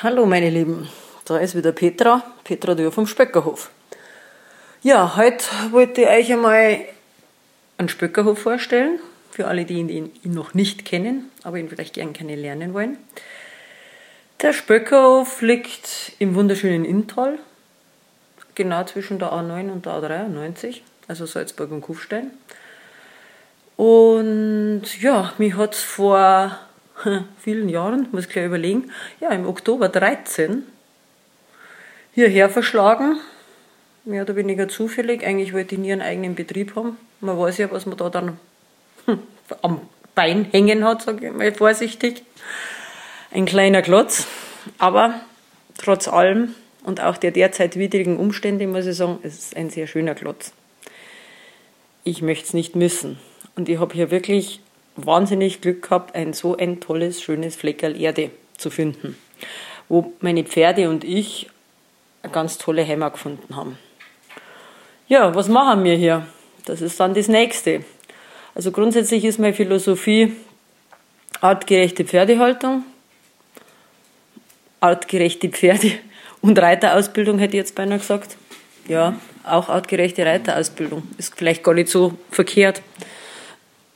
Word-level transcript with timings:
Hallo 0.00 0.26
meine 0.26 0.48
Lieben, 0.48 0.88
da 1.24 1.38
ist 1.38 1.56
wieder 1.56 1.72
Petra, 1.72 2.22
Petra 2.44 2.76
Dürr 2.76 2.92
vom 2.92 3.08
Spöckerhof. 3.08 3.72
Ja, 4.80 5.16
heute 5.16 5.44
wollte 5.72 6.02
ich 6.02 6.06
euch 6.06 6.32
einmal 6.32 6.78
einen 7.78 7.88
Spöckerhof 7.88 8.38
vorstellen, 8.38 9.00
für 9.32 9.48
alle, 9.48 9.64
die 9.64 9.80
ihn, 9.80 10.12
noch 10.22 10.54
nicht 10.54 10.84
kennen, 10.84 11.32
aber 11.42 11.58
ihn 11.58 11.68
vielleicht 11.68 11.94
gern 11.94 12.12
kennenlernen 12.12 12.74
wollen. 12.74 12.96
Der 14.40 14.52
Spöckerhof 14.52 15.42
liegt 15.42 16.12
im 16.20 16.36
wunderschönen 16.36 16.84
Inntal, 16.84 17.40
genau 18.54 18.84
zwischen 18.84 19.18
der 19.18 19.32
A9 19.32 19.68
und 19.68 19.84
der 19.84 19.94
A93, 19.94 20.82
also 21.08 21.26
Salzburg 21.26 21.72
und 21.72 21.80
Kufstein. 21.80 22.30
Und 23.76 24.84
ja, 25.00 25.32
mich 25.38 25.56
hat 25.56 25.74
es 25.74 25.82
vor 25.82 26.56
vielen 27.38 27.68
Jahren, 27.68 28.08
muss 28.12 28.26
ich 28.26 28.30
gleich 28.30 28.46
überlegen, 28.46 28.90
ja, 29.20 29.30
im 29.30 29.46
Oktober 29.46 29.88
13 29.88 30.64
hierher 32.14 32.50
verschlagen. 32.50 33.18
Mehr 34.04 34.22
oder 34.22 34.36
weniger 34.36 34.68
zufällig. 34.68 35.24
Eigentlich 35.24 35.52
wollte 35.52 35.74
ich 35.74 35.80
nie 35.80 35.92
einen 35.92 36.02
eigenen 36.02 36.34
Betrieb 36.34 36.74
haben. 36.76 36.96
Man 37.20 37.38
weiß 37.38 37.58
ja, 37.58 37.70
was 37.70 37.84
man 37.86 37.96
da 37.96 38.08
dann 38.08 38.38
am 39.62 39.80
Bein 40.14 40.46
hängen 40.50 40.84
hat, 40.84 41.02
sage 41.02 41.26
ich 41.26 41.32
mal 41.32 41.52
vorsichtig. 41.52 42.22
Ein 43.30 43.44
kleiner 43.44 43.82
Klotz. 43.82 44.26
Aber 44.78 45.20
trotz 45.76 46.08
allem 46.08 46.54
und 46.84 47.02
auch 47.02 47.18
der 47.18 47.30
derzeit 47.30 47.76
widrigen 47.76 48.16
Umstände, 48.16 48.66
muss 48.66 48.86
ich 48.86 48.96
sagen, 48.96 49.18
es 49.22 49.38
ist 49.38 49.56
ein 49.56 49.70
sehr 49.70 49.86
schöner 49.86 50.14
Klotz. 50.14 50.52
Ich 52.02 52.22
möchte 52.22 52.46
es 52.46 52.54
nicht 52.54 52.74
missen. 52.74 53.18
Und 53.56 53.68
ich 53.68 53.78
habe 53.78 53.94
hier 53.94 54.10
wirklich 54.10 54.60
wahnsinnig 55.06 55.60
Glück 55.60 55.82
gehabt, 55.82 56.14
ein 56.14 56.32
so 56.32 56.56
ein 56.56 56.80
tolles, 56.80 57.22
schönes 57.22 57.56
Fleckerl 57.56 58.00
Erde 58.00 58.30
zu 58.56 58.70
finden, 58.70 59.16
wo 59.88 60.12
meine 60.20 60.44
Pferde 60.44 60.88
und 60.90 61.04
ich 61.04 61.48
eine 62.22 62.32
ganz 62.32 62.58
tolle 62.58 62.86
Heimat 62.86 63.14
gefunden 63.14 63.56
haben. 63.56 63.78
Ja, 65.08 65.34
was 65.34 65.48
machen 65.48 65.84
wir 65.84 65.94
hier? 65.94 66.26
Das 66.64 66.82
ist 66.82 67.00
dann 67.00 67.14
das 67.14 67.28
Nächste. 67.28 67.84
Also 68.54 68.72
grundsätzlich 68.72 69.24
ist 69.24 69.38
meine 69.38 69.54
Philosophie 69.54 70.32
artgerechte 71.40 72.04
Pferdehaltung, 72.04 72.84
artgerechte 74.80 75.48
Pferde 75.48 75.92
und 76.40 76.58
Reiterausbildung 76.58 77.38
hätte 77.38 77.56
ich 77.56 77.62
jetzt 77.62 77.74
beinahe 77.74 77.98
gesagt. 77.98 78.36
Ja, 78.88 79.18
auch 79.44 79.68
artgerechte 79.68 80.24
Reiterausbildung 80.26 81.04
ist 81.18 81.34
vielleicht 81.36 81.62
gar 81.62 81.74
nicht 81.74 81.88
so 81.88 82.14
verkehrt. 82.30 82.82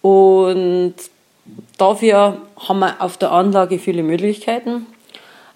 Und 0.02 0.94
dafür 1.78 2.38
haben 2.56 2.78
wir 2.80 3.00
auf 3.00 3.16
der 3.16 3.32
Anlage 3.32 3.78
viele 3.78 4.02
Möglichkeiten. 4.02 4.86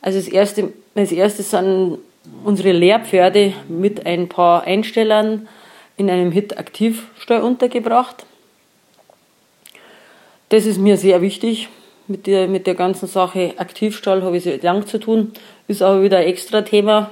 Also 0.01 0.19
das 0.19 0.29
erste, 0.29 0.73
als 0.95 1.13
erstes 1.13 1.51
sind 1.51 1.99
unsere 2.45 2.73
Lehrpferde 2.73 3.53
mit 3.69 4.07
ein 4.07 4.29
paar 4.29 4.63
Einstellern 4.63 5.49
in 5.97 6.11
einem 6.11 6.33
Hit-Aktivstall 6.33 7.43
untergebracht. 7.43 8.25
Das 10.49 10.67
ist 10.67 10.79
mir 10.79 10.97
sehr 10.97 11.23
wichtig. 11.23 11.69
Mit 12.09 12.29
der, 12.29 12.47
mit 12.47 12.69
der 12.69 12.77
ganzen 12.77 13.09
Sache 13.09 13.55
Aktivstall 13.57 14.23
habe 14.23 14.37
ich 14.37 14.45
sehr 14.45 14.59
lang 14.59 14.87
zu 14.87 14.99
tun. 14.99 15.33
Ist 15.67 15.83
aber 15.83 16.03
wieder 16.03 16.19
ein 16.19 16.27
extra 16.27 16.63
Thema. 16.63 17.11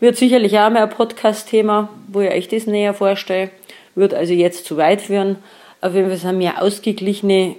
Wird 0.00 0.16
sicherlich 0.16 0.58
auch 0.58 0.70
mal 0.70 0.84
ein 0.84 0.90
Podcast-Thema, 0.90 1.90
wo 2.08 2.20
ich 2.20 2.30
euch 2.32 2.48
das 2.48 2.66
näher 2.66 2.94
vorstelle. 2.94 3.50
Wird 3.94 4.14
also 4.14 4.32
jetzt 4.32 4.64
zu 4.64 4.78
weit 4.78 5.02
führen. 5.02 5.36
Auf 5.82 5.94
jeden 5.94 6.08
Fall 6.08 6.16
sind 6.16 6.38
mir 6.38 6.62
ausgeglichene 6.62 7.56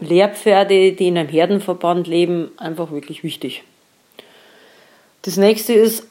Lehrpferde, 0.00 0.92
die 0.92 1.08
in 1.08 1.18
einem 1.18 1.28
Herdenverband 1.28 2.06
leben, 2.06 2.50
einfach 2.56 2.90
wirklich 2.90 3.22
wichtig. 3.22 3.62
Das 5.22 5.36
nächste 5.36 5.74
ist 5.74 6.06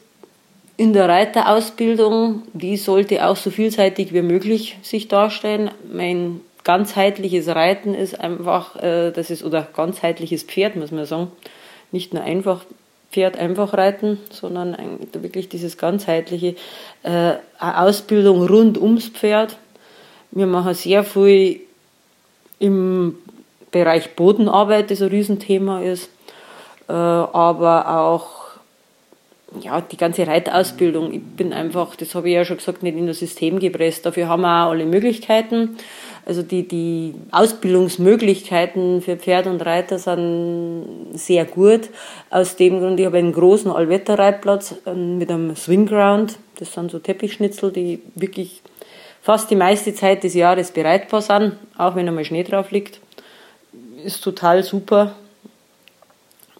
in 0.77 0.94
der 0.94 1.09
Reiterausbildung, 1.09 2.44
die 2.53 2.77
sollte 2.77 3.25
auch 3.25 3.36
so 3.36 3.50
vielseitig 3.50 4.14
wie 4.14 4.22
möglich 4.22 4.77
sich 4.83 5.08
darstellen. 5.08 5.71
Mein 5.92 6.42
ganzheitliches 6.64 7.48
Reiten 7.48 7.95
ist 7.95 8.20
einfach, 8.20 8.76
äh, 8.76 9.11
das 9.11 9.31
ist, 9.31 9.43
oder 9.43 9.67
ganzheitliches 9.76 10.43
Pferd, 10.43 10.76
muss 10.76 10.92
man 10.92 11.05
sagen. 11.05 11.31
Nicht 11.92 12.14
nur 12.14 12.21
einfach 12.21 12.64
Pferd 13.11 13.37
einfach 13.37 13.73
reiten, 13.73 14.20
sondern 14.30 14.77
wirklich 15.14 15.49
dieses 15.49 15.80
ganzheitliche 15.80 16.55
äh, 17.02 17.33
Ausbildung 17.60 18.45
rund 18.45 18.77
ums 18.77 19.08
Pferd 19.08 19.58
wir 20.32 20.48
machen 20.48 20.73
sehr 20.73 21.04
viel 21.04 21.62
im 22.60 23.16
Bereich 23.72 24.16
Bodenarbeit, 24.16 24.92
das 24.92 25.02
ein 25.02 25.10
Riesenthema 25.10 25.82
ist, 25.82 26.10
äh, 26.88 26.94
aber 26.94 28.00
auch 28.00 28.40
ja, 29.62 29.82
die 29.82 29.98
ganze 29.98 30.28
Reitausbildung. 30.28 31.14
Ich 31.14 31.22
bin 31.22 31.54
einfach, 31.54 31.95
das 31.95 32.14
habe 32.16 32.30
ich 32.30 32.36
ja 32.36 32.45
schon 32.45 32.58
gesagt, 32.58 32.84
nicht 32.84 32.98
in 32.98 33.08
das 33.08 33.20
System 33.20 33.60
gepresst. 33.60 34.06
Dafür 34.06 34.28
haben 34.28 34.42
wir 34.42 34.66
auch 34.66 34.72
alle 34.72 34.86
Möglichkeiten. 34.86 35.78
Also 36.26 36.44
die, 36.44 36.67
die 36.67 37.16
Ausbildungsmöglichkeiten 37.32 39.02
für 39.02 39.17
Pferd 39.17 39.48
und 39.48 39.66
Reiter 39.66 39.98
sind 39.98 41.08
sehr 41.14 41.46
gut. 41.46 41.90
Aus 42.30 42.56
dem 42.56 42.80
Grund, 42.80 43.00
ich 43.00 43.06
habe 43.06 43.17
einen 43.17 43.34
großen 43.34 43.72
Allwetterreitplatz 43.72 44.76
äh, 44.86 44.94
mit 44.94 45.32
einem 45.32 45.56
Swingground. 45.56 46.38
Das 46.60 46.73
sind 46.73 46.92
so 46.92 47.00
Teppichschnitzel, 47.00 47.72
die 47.72 48.02
wirklich 48.16 48.61
fast 49.21 49.49
die 49.52 49.55
meiste 49.55 49.93
Zeit 49.93 50.23
des 50.23 50.33
Jahres 50.33 50.71
bereitbar 50.71 51.21
sind, 51.21 51.53
auch 51.77 51.95
wenn 51.95 52.07
einmal 52.07 52.25
Schnee 52.25 52.43
drauf 52.43 52.71
liegt. 52.71 52.99
Ist 54.03 54.23
total 54.23 54.63
super. 54.63 55.15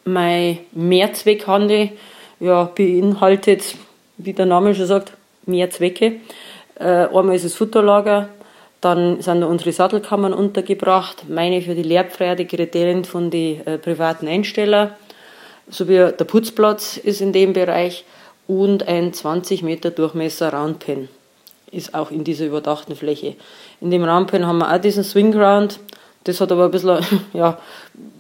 Mein 0.04 0.60
Mehrzweckhandel 0.72 1.92
ja, 2.40 2.66
beinhaltet, 2.66 3.76
wie 4.18 4.34
der 4.34 4.46
Name 4.46 4.76
schon 4.76 4.86
sagt, 4.86 5.14
mehr 5.46 5.70
Zwecke. 5.70 6.18
Äh, 6.76 7.08
einmal 7.08 7.36
ist 7.36 7.44
es 7.44 7.56
Futterlager, 7.56 8.30
dann 8.82 9.22
sind 9.22 9.42
da 9.42 9.48
unsere 9.48 9.74
Sattelkammern 9.74 10.34
untergebracht, 10.34 11.26
meine 11.28 11.62
für 11.62 11.76
die 11.76 11.84
Lehrpferde, 11.84 12.46
Kriterien 12.46 13.04
von 13.04 13.30
den 13.30 13.66
äh, 13.68 13.78
privaten 13.78 14.28
Einsteller, 14.28 14.98
sowie 15.70 15.98
der 15.98 16.26
Putzplatz 16.26 16.98
ist 16.98 17.22
in 17.22 17.34
dem 17.34 17.54
Bereich 17.54 18.06
und 18.48 18.88
ein 18.88 19.14
20 19.14 19.64
Meter 19.64 19.92
Durchmesser 19.92 20.54
Roundpen 20.54 21.10
ist 21.72 21.94
auch 21.94 22.12
in 22.12 22.24
dieser 22.24 22.46
überdachten 22.46 22.96
Fläche. 22.96 23.36
In 23.82 23.92
dem 23.92 24.04
Rampen 24.04 24.46
haben 24.46 24.60
wir 24.60 24.74
auch 24.74 24.80
diesen 24.80 25.04
Swingground. 25.04 25.80
Das 26.24 26.42
hat 26.42 26.52
aber 26.52 26.66
ein 26.66 26.72
bisschen, 26.72 27.00
ja, 27.34 27.58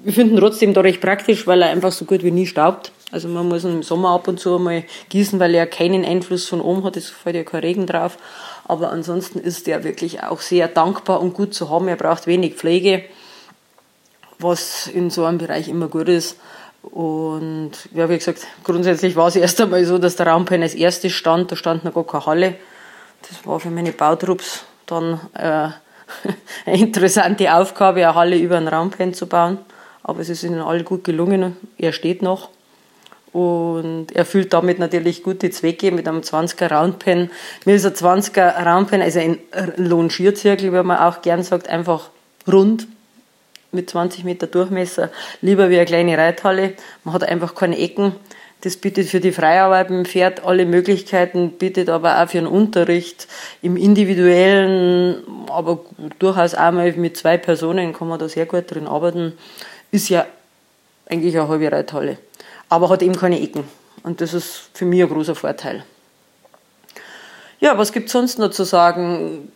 wir 0.03 0.13
finden 0.13 0.37
trotzdem 0.37 0.73
da 0.73 0.81
recht 0.81 1.01
praktisch, 1.01 1.47
weil 1.47 1.61
er 1.61 1.69
einfach 1.69 1.91
so 1.91 2.05
gut 2.05 2.23
wie 2.23 2.31
nie 2.31 2.47
staubt. 2.47 2.91
Also 3.11 3.27
man 3.27 3.47
muss 3.47 3.63
ihn 3.63 3.73
im 3.73 3.83
Sommer 3.83 4.11
ab 4.11 4.27
und 4.27 4.39
zu 4.39 4.59
mal 4.59 4.83
gießen, 5.09 5.39
weil 5.39 5.55
er 5.55 5.65
keinen 5.65 6.05
Einfluss 6.05 6.47
von 6.47 6.61
oben 6.61 6.83
hat, 6.83 6.95
es 6.95 7.09
fällt 7.09 7.35
ja 7.35 7.43
kein 7.43 7.61
Regen 7.61 7.87
drauf. 7.87 8.17
Aber 8.65 8.91
ansonsten 8.91 9.39
ist 9.39 9.65
der 9.65 9.83
wirklich 9.83 10.23
auch 10.23 10.41
sehr 10.41 10.67
dankbar 10.67 11.21
und 11.21 11.33
gut 11.33 11.55
zu 11.55 11.69
haben. 11.69 11.87
Er 11.87 11.95
braucht 11.95 12.27
wenig 12.27 12.53
Pflege, 12.53 13.03
was 14.37 14.85
in 14.87 15.09
so 15.09 15.25
einem 15.25 15.39
Bereich 15.39 15.67
immer 15.67 15.87
gut 15.87 16.07
ist. 16.07 16.37
Und 16.83 17.71
ja, 17.93 18.09
wie 18.09 18.17
gesagt, 18.17 18.45
grundsätzlich 18.63 19.15
war 19.15 19.27
es 19.27 19.35
erst 19.35 19.59
einmal 19.59 19.83
so, 19.85 19.97
dass 19.97 20.15
der 20.15 20.27
Raumpen 20.27 20.61
als 20.61 20.75
erstes 20.75 21.11
stand, 21.13 21.51
da 21.51 21.55
stand 21.55 21.83
noch 21.83 21.93
gar 21.93 22.05
keine 22.05 22.25
Halle. 22.25 22.55
Das 23.27 23.45
war 23.45 23.59
für 23.59 23.69
meine 23.69 23.91
Bautrupps 23.91 24.63
dann 24.85 25.19
äh, 25.33 25.69
eine 26.65 26.77
interessante 26.77 27.53
Aufgabe, 27.53 28.03
eine 28.03 28.15
Halle 28.15 28.37
über 28.37 28.57
einen 28.57 28.67
Raumpen 28.67 29.13
zu 29.13 29.27
bauen. 29.27 29.59
Aber 30.03 30.21
es 30.21 30.29
ist 30.29 30.43
ihnen 30.43 30.61
alle 30.61 30.83
gut 30.83 31.03
gelungen. 31.03 31.57
Er 31.77 31.91
steht 31.91 32.21
noch. 32.21 32.49
Und 33.31 34.11
erfüllt 34.15 34.53
damit 34.53 34.79
natürlich 34.79 35.21
gute 35.21 35.51
Zwecke 35.51 35.91
mit 35.91 36.07
einem 36.07 36.21
20er 36.21 36.73
Roundpen. 36.73 37.29
Mir 37.65 37.75
ist 37.75 37.85
ein 37.85 37.93
20er 37.93 38.65
Roundpen, 38.65 39.03
also 39.03 39.19
ein 39.19 39.37
Longierzirkel, 39.75 40.73
wie 40.73 40.83
man 40.83 40.97
auch 40.97 41.21
gern 41.21 41.43
sagt, 41.43 41.69
einfach 41.69 42.09
rund 42.51 42.87
mit 43.71 43.87
20 43.87 44.23
Meter 44.23 44.47
Durchmesser. 44.47 45.11
Lieber 45.41 45.69
wie 45.69 45.77
eine 45.77 45.85
kleine 45.85 46.17
Reithalle. 46.17 46.73
Man 47.03 47.13
hat 47.13 47.23
einfach 47.23 47.53
keine 47.53 47.77
Ecken. 47.77 48.13
Das 48.61 48.75
bietet 48.75 49.07
für 49.07 49.21
die 49.21 49.31
Freiarbeit 49.31 49.89
dem 49.89 50.03
Pferd 50.03 50.43
alle 50.45 50.65
Möglichkeiten, 50.65 51.51
bietet 51.51 51.89
aber 51.89 52.21
auch 52.21 52.29
für 52.29 52.39
den 52.39 52.47
Unterricht 52.47 53.27
im 53.61 53.77
individuellen, 53.77 55.23
aber 55.49 55.79
durchaus 56.19 56.55
auch 56.55 56.71
mal 56.71 56.91
mit 56.93 57.15
zwei 57.15 57.37
Personen 57.37 57.93
kann 57.93 58.09
man 58.09 58.19
da 58.19 58.27
sehr 58.27 58.45
gut 58.45 58.69
drin 58.69 58.85
arbeiten. 58.85 59.33
Ist 59.91 60.09
ja 60.09 60.25
eigentlich 61.05 61.37
eine 61.37 61.47
halbe 61.47 61.71
Reithalle, 61.71 62.17
aber 62.67 62.89
hat 62.89 63.01
eben 63.01 63.15
keine 63.15 63.41
Ecken. 63.41 63.63
Und 64.03 64.19
das 64.19 64.33
ist 64.33 64.69
für 64.73 64.85
mich 64.85 65.01
ein 65.01 65.09
großer 65.09 65.35
Vorteil. 65.35 65.85
Ja, 67.61 67.77
was 67.77 67.93
gibt 67.93 68.07
es 68.07 68.13
sonst 68.13 68.39
noch 68.39 68.51
zu 68.51 68.63
sagen? 68.63 69.51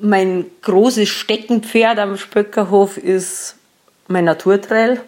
Mein 0.00 0.46
großes 0.62 1.08
Steckenpferd 1.08 1.98
am 1.98 2.16
Spöckerhof 2.16 2.96
ist 2.96 3.56
mein 4.06 4.24
Naturtrail. 4.24 5.00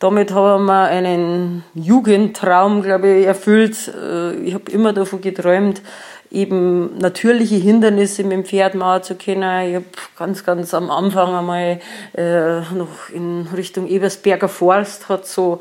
Damit 0.00 0.32
haben 0.32 0.64
wir 0.64 0.84
einen 0.84 1.62
Jugendtraum, 1.74 2.82
glaube 2.82 3.08
ich, 3.18 3.26
erfüllt. 3.26 3.76
Äh, 3.88 4.34
ich 4.36 4.54
habe 4.54 4.70
immer 4.72 4.92
davon 4.92 5.20
geträumt, 5.20 5.82
eben 6.30 6.98
natürliche 6.98 7.56
Hindernisse 7.56 8.22
mit 8.22 8.32
dem 8.32 8.44
Pferd 8.44 8.74
machen 8.74 9.02
zu 9.02 9.14
können. 9.14 9.68
Ich 9.68 9.74
habe 9.76 9.84
ganz, 10.16 10.44
ganz 10.44 10.74
am 10.74 10.90
Anfang 10.90 11.34
einmal 11.34 11.80
äh, 12.16 12.60
noch 12.74 13.10
in 13.12 13.46
Richtung 13.54 13.86
Ebersberger 13.86 14.48
Forst 14.48 15.08
hat 15.08 15.26
so 15.26 15.60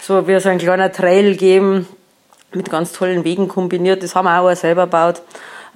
so 0.00 0.28
wie 0.28 0.38
so 0.38 0.48
ein 0.48 0.58
kleiner 0.58 0.92
Trail 0.92 1.36
geben, 1.36 1.86
mit 2.52 2.70
ganz 2.70 2.92
tollen 2.92 3.24
Wegen 3.24 3.48
kombiniert. 3.48 4.02
Das 4.02 4.14
haben 4.14 4.26
wir 4.26 4.40
auch 4.40 4.54
selber 4.54 4.84
gebaut. 4.84 5.22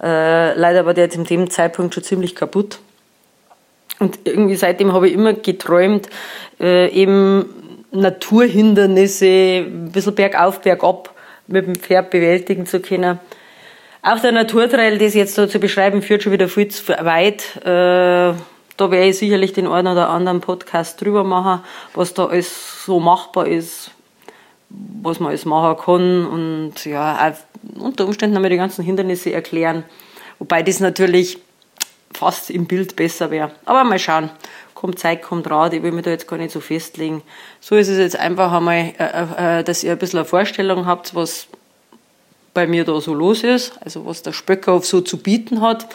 Äh, 0.02 0.54
leider 0.54 0.86
war 0.86 0.94
der 0.94 1.04
jetzt 1.04 1.16
in 1.16 1.24
dem 1.24 1.50
Zeitpunkt 1.50 1.94
schon 1.94 2.02
ziemlich 2.02 2.34
kaputt. 2.34 2.78
Und 3.98 4.20
irgendwie 4.24 4.56
seitdem 4.56 4.92
habe 4.92 5.08
ich 5.08 5.14
immer 5.14 5.32
geträumt, 5.32 6.08
äh, 6.60 6.88
eben 6.88 7.61
Naturhindernisse, 7.92 9.64
ein 9.66 9.92
bisschen 9.92 10.14
bergauf, 10.14 10.60
bergab 10.60 11.14
mit 11.46 11.66
dem 11.66 11.74
Pferd 11.74 12.10
bewältigen 12.10 12.66
zu 12.66 12.80
können. 12.80 13.20
Auch 14.02 14.18
der 14.18 14.32
Naturtrail, 14.32 14.98
das 14.98 15.14
jetzt 15.14 15.38
da 15.38 15.48
zu 15.48 15.60
beschreiben, 15.60 16.02
führt 16.02 16.22
schon 16.22 16.32
wieder 16.32 16.48
viel 16.48 16.68
zu 16.68 16.88
weit. 16.88 17.56
Äh, 17.64 18.34
da 18.76 18.90
werde 18.90 19.08
ich 19.08 19.18
sicherlich 19.18 19.52
den 19.52 19.68
einen 19.68 19.88
oder 19.88 20.08
anderen 20.08 20.40
Podcast 20.40 21.00
drüber 21.00 21.22
machen, 21.22 21.62
was 21.94 22.14
da 22.14 22.26
alles 22.26 22.84
so 22.84 22.98
machbar 22.98 23.46
ist, 23.46 23.90
was 24.68 25.20
man 25.20 25.28
alles 25.28 25.44
machen 25.44 25.76
kann 25.84 26.26
und 26.26 26.84
ja, 26.84 27.30
auch 27.30 27.80
unter 27.80 28.06
Umständen 28.06 28.34
einmal 28.34 28.50
die 28.50 28.56
ganzen 28.56 28.84
Hindernisse 28.84 29.32
erklären. 29.32 29.84
Wobei 30.38 30.62
das 30.62 30.80
natürlich 30.80 31.38
fast 32.14 32.50
im 32.50 32.66
Bild 32.66 32.96
besser 32.96 33.30
wäre. 33.30 33.52
Aber 33.64 33.84
mal 33.84 33.98
schauen. 33.98 34.30
Kommt 34.74 34.98
Zeit, 34.98 35.22
kommt 35.22 35.48
Rat. 35.48 35.74
Ich 35.74 35.82
will 35.82 35.92
mich 35.92 36.04
da 36.04 36.10
jetzt 36.10 36.26
gar 36.26 36.38
nicht 36.38 36.50
so 36.50 36.60
festlegen. 36.60 37.22
So 37.60 37.76
ist 37.76 37.88
es 37.88 37.98
jetzt 37.98 38.16
einfach 38.16 38.52
einmal, 38.52 38.92
äh, 38.98 39.58
äh, 39.58 39.60
äh 39.60 39.64
dass 39.64 39.84
ihr 39.84 39.92
ein 39.92 39.98
bisschen 39.98 40.18
eine 40.18 40.26
Vorstellung 40.26 40.86
habt, 40.86 41.14
was 41.14 41.46
bei 42.54 42.66
mir 42.66 42.84
da 42.84 43.00
so 43.00 43.14
los 43.14 43.44
ist, 43.44 43.72
also 43.80 44.04
was 44.04 44.22
der 44.22 44.32
Spöckhof 44.32 44.84
so 44.84 45.00
zu 45.00 45.18
bieten 45.18 45.60
hat. 45.60 45.86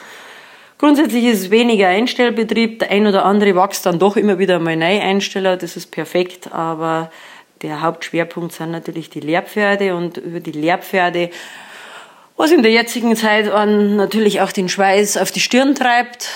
Grundsätzlich 0.78 1.26
ist 1.26 1.42
es 1.42 1.50
weniger 1.50 1.88
Einstellbetrieb. 1.88 2.80
Der 2.80 2.92
ein 2.92 3.08
oder 3.08 3.26
andere 3.26 3.56
wächst 3.56 3.86
dann 3.86 4.00
doch 4.00 4.16
immer 4.16 4.38
wieder 4.38 4.60
mal 4.60 4.76
neu 4.76 5.02
Einsteller. 5.02 5.58
Das 5.58 5.76
ist 5.76 5.92
perfekt. 5.92 6.54
Aber 6.54 7.12
der 7.64 7.82
Hauptschwerpunkt 7.82 8.54
sind 8.54 8.72
natürlich 8.72 9.10
die 9.10 9.20
Lehrpferde 9.20 9.96
und 9.96 10.18
über 10.18 10.40
die 10.40 10.52
Lehrpferde, 10.52 11.32
was 12.38 12.52
in 12.52 12.62
der 12.62 12.72
jetzigen 12.72 13.16
Zeit 13.16 13.52
an 13.52 13.96
natürlich 13.96 14.42
auch 14.42 14.52
den 14.52 14.70
Schweiß 14.70 15.18
auf 15.18 15.32
die 15.32 15.40
Stirn 15.40 15.76
treibt, 15.76 16.30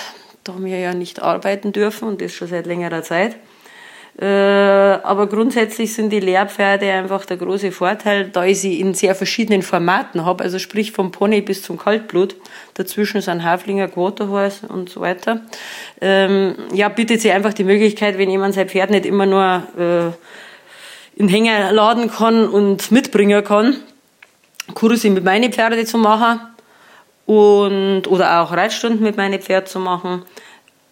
da 0.43 0.53
wir 0.57 0.77
ja 0.77 0.93
nicht 0.93 1.21
arbeiten 1.21 1.71
dürfen 1.71 2.07
und 2.07 2.21
das 2.21 2.33
schon 2.33 2.47
seit 2.47 2.65
längerer 2.65 3.03
Zeit. 3.03 3.35
Äh, 4.19 4.25
aber 4.25 5.27
grundsätzlich 5.27 5.93
sind 5.93 6.09
die 6.09 6.19
Lehrpferde 6.19 6.91
einfach 6.91 7.25
der 7.25 7.37
große 7.37 7.71
Vorteil, 7.71 8.29
da 8.29 8.43
ich 8.43 8.59
sie 8.59 8.79
in 8.79 8.93
sehr 8.93 9.15
verschiedenen 9.15 9.61
Formaten 9.61 10.25
habe, 10.25 10.43
also 10.43 10.59
sprich 10.59 10.91
vom 10.91 11.11
Pony 11.11 11.41
bis 11.41 11.63
zum 11.63 11.77
Kaltblut. 11.77 12.35
Dazwischen 12.73 13.21
sind 13.21 13.43
Haflinger, 13.43 13.87
Quarterhorse 13.87 14.67
und 14.67 14.89
so 14.89 14.99
weiter. 14.99 15.41
Ähm, 16.01 16.55
ja, 16.73 16.89
bietet 16.89 17.21
sie 17.21 17.31
einfach 17.31 17.53
die 17.53 17.63
Möglichkeit, 17.63 18.17
wenn 18.17 18.29
jemand 18.29 18.53
sein 18.53 18.67
Pferd 18.67 18.89
nicht 18.89 19.05
immer 19.05 19.25
nur 19.25 19.63
äh, 19.77 21.19
in 21.19 21.29
Hänger 21.29 21.71
laden 21.71 22.11
kann 22.11 22.47
und 22.49 22.91
mitbringen 22.91 23.43
kann, 23.43 23.77
Kurse 24.73 25.09
mit 25.09 25.23
meinen 25.23 25.51
Pferden 25.51 25.85
zu 25.85 25.97
machen 25.97 26.39
und, 27.25 28.03
oder 28.07 28.41
auch 28.41 28.51
Reitstunden 28.51 29.01
mit 29.01 29.17
meinen 29.17 29.41
Pferden 29.41 29.67
zu 29.67 29.79
machen 29.79 30.23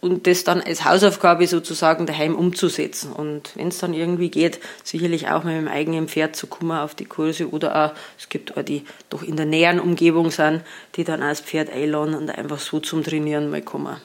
und 0.02 0.28
das 0.28 0.44
dann 0.44 0.62
als 0.62 0.86
Hausaufgabe 0.86 1.46
sozusagen 1.48 2.06
daheim 2.06 2.36
umzusetzen. 2.36 3.12
Und 3.12 3.52
wenn 3.56 3.68
es 3.68 3.80
dann 3.80 3.94
irgendwie 3.94 4.30
geht, 4.30 4.60
sicherlich 4.84 5.30
auch 5.30 5.44
mit 5.44 5.56
dem 5.56 5.68
eigenen 5.68 6.08
Pferd 6.08 6.36
zu 6.36 6.48
kommen 6.48 6.78
auf 6.78 6.96
die 6.96 7.06
Kurse 7.06 7.50
oder 7.50 7.86
auch, 7.86 7.92
es 8.18 8.30
gibt 8.30 8.56
auch 8.56 8.64
die 8.64 8.84
doch 9.10 9.24
in 9.24 9.36
der 9.36 9.46
näheren 9.46 9.80
Umgebung 9.80 10.32
sind, 10.32 10.62
die 10.96 11.04
dann 11.04 11.22
als 11.22 11.42
Pferd 11.42 11.70
einladen 11.72 12.16
und 12.16 12.30
einfach 12.30 12.60
so 12.60 12.80
zum 12.80 13.04
Trainieren 13.04 13.50
mal 13.50 13.62
kommen. 13.62 13.98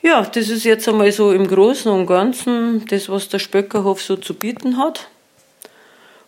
Ja, 0.00 0.22
das 0.22 0.48
ist 0.48 0.64
jetzt 0.64 0.88
einmal 0.88 1.10
so 1.10 1.32
im 1.32 1.46
Großen 1.48 1.90
und 1.90 2.06
Ganzen 2.06 2.86
das, 2.86 3.08
was 3.08 3.28
der 3.28 3.40
Spöckerhof 3.40 4.00
so 4.00 4.16
zu 4.16 4.34
bieten 4.34 4.78
hat. 4.78 5.08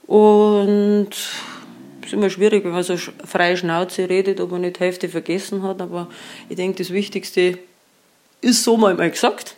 Und 0.07 1.11
ist 2.05 2.13
immer 2.13 2.31
schwierig, 2.31 2.65
wenn 2.65 2.73
man 2.73 2.83
so 2.83 2.97
freie 2.97 3.57
Schnauze 3.57 4.09
redet, 4.09 4.41
ob 4.41 4.51
man 4.51 4.63
nicht 4.63 4.81
Hälfte 4.81 5.09
vergessen 5.09 5.63
hat. 5.63 5.81
Aber 5.81 6.09
ich 6.49 6.57
denke, 6.57 6.79
das 6.79 6.93
Wichtigste 6.93 7.59
ist 8.41 8.65
so 8.65 8.77
mal, 8.77 8.95
mal 8.95 9.11
gesagt. 9.11 9.57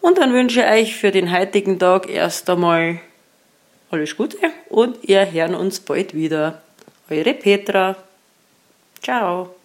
Und 0.00 0.18
dann 0.18 0.32
wünsche 0.32 0.60
ich 0.60 0.66
euch 0.66 0.96
für 0.96 1.10
den 1.10 1.32
heutigen 1.32 1.78
Tag 1.78 2.08
erst 2.08 2.50
einmal 2.50 3.00
alles 3.90 4.16
Gute 4.16 4.38
und 4.68 5.06
wir 5.06 5.30
hören 5.30 5.54
uns 5.54 5.80
bald 5.80 6.14
wieder. 6.14 6.62
Eure 7.10 7.34
Petra. 7.34 7.96
Ciao. 9.02 9.61